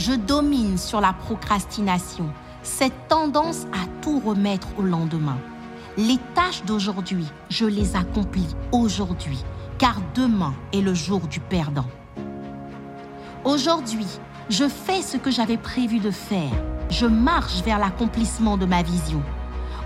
Je 0.00 0.12
domine 0.12 0.78
sur 0.78 1.02
la 1.02 1.12
procrastination, 1.12 2.30
cette 2.62 3.06
tendance 3.08 3.66
à 3.70 3.86
tout 4.00 4.18
remettre 4.18 4.68
au 4.78 4.82
lendemain. 4.82 5.36
Les 5.98 6.16
tâches 6.34 6.64
d'aujourd'hui, 6.64 7.26
je 7.50 7.66
les 7.66 7.96
accomplis 7.96 8.56
aujourd'hui, 8.72 9.44
car 9.76 9.96
demain 10.14 10.54
est 10.72 10.80
le 10.80 10.94
jour 10.94 11.20
du 11.26 11.38
perdant. 11.38 11.84
Aujourd'hui, 13.44 14.06
je 14.48 14.66
fais 14.68 15.02
ce 15.02 15.18
que 15.18 15.30
j'avais 15.30 15.58
prévu 15.58 15.98
de 15.98 16.10
faire. 16.10 16.50
Je 16.88 17.04
marche 17.04 17.60
vers 17.60 17.78
l'accomplissement 17.78 18.56
de 18.56 18.64
ma 18.64 18.82
vision. 18.82 19.20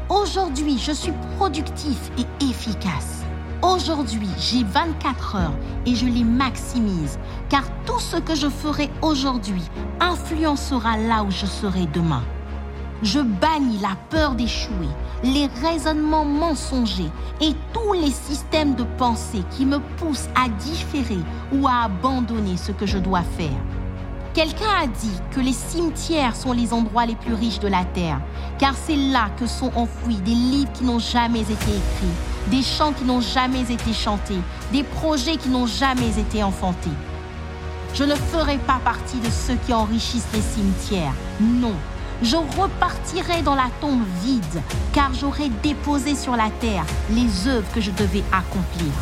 Aujourd'hui, 0.08 0.78
je 0.78 0.92
suis 0.92 1.12
productif 1.38 2.12
et 2.18 2.44
efficace. 2.44 3.23
Aujourd'hui, 3.64 4.28
j'ai 4.38 4.62
24 4.62 5.36
heures 5.36 5.54
et 5.86 5.94
je 5.94 6.04
les 6.04 6.22
maximise, 6.22 7.18
car 7.48 7.62
tout 7.86 7.98
ce 7.98 8.18
que 8.18 8.34
je 8.34 8.48
ferai 8.48 8.90
aujourd'hui 9.00 9.62
influencera 10.00 10.98
là 10.98 11.24
où 11.24 11.30
je 11.30 11.46
serai 11.46 11.86
demain. 11.86 12.22
Je 13.02 13.20
bannis 13.20 13.78
la 13.80 13.96
peur 14.10 14.34
d'échouer, 14.34 14.88
les 15.22 15.46
raisonnements 15.62 16.26
mensongers 16.26 17.10
et 17.40 17.54
tous 17.72 17.94
les 17.94 18.10
systèmes 18.10 18.74
de 18.74 18.84
pensée 18.98 19.42
qui 19.50 19.64
me 19.64 19.78
poussent 19.96 20.28
à 20.34 20.50
différer 20.50 21.20
ou 21.50 21.66
à 21.66 21.84
abandonner 21.84 22.58
ce 22.58 22.72
que 22.72 22.84
je 22.84 22.98
dois 22.98 23.22
faire. 23.22 23.60
Quelqu'un 24.34 24.82
a 24.82 24.86
dit 24.86 25.20
que 25.30 25.40
les 25.40 25.54
cimetières 25.54 26.36
sont 26.36 26.52
les 26.52 26.74
endroits 26.74 27.06
les 27.06 27.16
plus 27.16 27.34
riches 27.34 27.60
de 27.60 27.68
la 27.68 27.84
terre, 27.86 28.20
car 28.58 28.74
c'est 28.74 28.96
là 28.96 29.30
que 29.38 29.46
sont 29.46 29.72
enfouis 29.74 30.16
des 30.16 30.34
livres 30.34 30.72
qui 30.72 30.84
n'ont 30.84 30.98
jamais 30.98 31.40
été 31.40 31.52
écrits, 31.52 32.33
des 32.48 32.62
chants 32.62 32.92
qui 32.92 33.04
n'ont 33.04 33.20
jamais 33.20 33.62
été 33.62 33.92
chantés, 33.92 34.40
des 34.72 34.82
projets 34.82 35.36
qui 35.36 35.48
n'ont 35.48 35.66
jamais 35.66 36.18
été 36.18 36.42
enfantés. 36.42 36.90
Je 37.94 38.04
ne 38.04 38.14
ferai 38.14 38.58
pas 38.58 38.80
partie 38.84 39.18
de 39.18 39.30
ceux 39.30 39.56
qui 39.66 39.72
enrichissent 39.72 40.26
les 40.32 40.40
cimetières. 40.40 41.14
Non, 41.40 41.74
je 42.22 42.36
repartirai 42.36 43.42
dans 43.42 43.54
la 43.54 43.68
tombe 43.80 44.04
vide, 44.22 44.62
car 44.92 45.12
j'aurai 45.14 45.48
déposé 45.62 46.14
sur 46.14 46.36
la 46.36 46.50
terre 46.60 46.84
les 47.10 47.48
œuvres 47.48 47.70
que 47.72 47.80
je 47.80 47.90
devais 47.92 48.24
accomplir. 48.32 48.92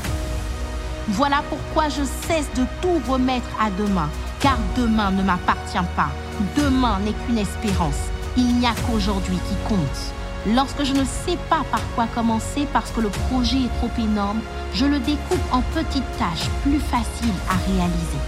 Voilà 1.09 1.43
pourquoi 1.49 1.89
je 1.89 2.05
cesse 2.05 2.49
de 2.55 2.65
tout 2.81 3.11
remettre 3.11 3.49
à 3.61 3.71
demain, 3.71 4.09
car 4.41 4.59
demain 4.77 5.11
ne 5.11 5.23
m'appartient 5.23 5.79
pas. 5.97 6.11
Demain 6.57 6.99
n'est 7.01 7.13
qu'une 7.13 7.39
espérance. 7.39 8.11
Il 8.37 8.57
n'y 8.57 8.67
a 8.67 8.75
qu'aujourd'hui 8.87 9.37
qui 9.49 9.69
compte. 9.69 10.22
Lorsque 10.47 10.83
je 10.83 10.93
ne 10.93 11.05
sais 11.05 11.37
pas 11.49 11.63
par 11.71 11.81
quoi 11.95 12.07
commencer 12.13 12.67
parce 12.73 12.91
que 12.91 13.01
le 13.01 13.11
projet 13.11 13.59
est 13.59 13.79
trop 13.79 13.91
énorme, 14.03 14.41
je 14.75 14.87
le 14.87 14.99
découpe 14.99 15.39
en 15.53 15.61
petites 15.61 16.19
tâches 16.19 16.49
plus 16.63 16.81
faciles 16.81 17.33
à 17.49 17.55
réaliser. 17.71 18.19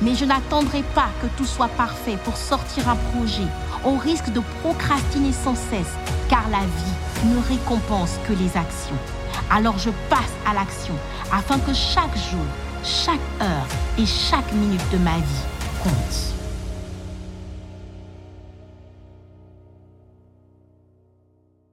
Mais 0.00 0.14
je 0.14 0.24
n'attendrai 0.24 0.82
pas 0.94 1.08
que 1.20 1.26
tout 1.36 1.44
soit 1.44 1.68
parfait 1.68 2.18
pour 2.24 2.36
sortir 2.36 2.88
un 2.88 2.96
projet 3.12 3.48
au 3.84 3.96
risque 3.96 4.32
de 4.32 4.40
procrastiner 4.62 5.32
sans 5.32 5.56
cesse, 5.56 5.94
car 6.28 6.44
la 6.50 6.60
vie 6.60 7.28
ne 7.28 7.38
récompense 7.48 8.12
que 8.28 8.32
les 8.32 8.56
actions. 8.56 8.96
Alors 9.50 9.78
je 9.78 9.90
passe 10.08 10.32
à 10.48 10.54
l'action 10.54 10.94
afin 11.32 11.58
que 11.58 11.74
chaque 11.74 12.16
jour, 12.30 12.46
chaque 12.84 13.18
heure 13.42 13.66
et 13.98 14.06
chaque 14.06 14.52
minute 14.52 14.88
de 14.92 14.98
ma 14.98 15.16
vie 15.16 15.44
compte. 15.82 16.33